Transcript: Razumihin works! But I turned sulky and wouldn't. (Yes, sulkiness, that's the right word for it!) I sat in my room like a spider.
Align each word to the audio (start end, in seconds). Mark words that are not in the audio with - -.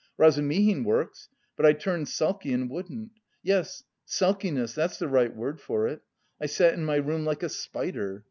Razumihin 0.17 0.83
works! 0.83 1.29
But 1.55 1.67
I 1.67 1.73
turned 1.73 2.07
sulky 2.07 2.53
and 2.53 2.71
wouldn't. 2.71 3.11
(Yes, 3.43 3.83
sulkiness, 4.03 4.73
that's 4.73 4.97
the 4.97 5.07
right 5.07 5.35
word 5.35 5.61
for 5.61 5.87
it!) 5.87 6.01
I 6.41 6.47
sat 6.47 6.73
in 6.73 6.83
my 6.83 6.95
room 6.95 7.23
like 7.23 7.43
a 7.43 7.49
spider. 7.49 8.19